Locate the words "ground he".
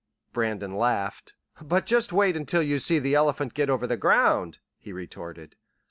3.97-4.91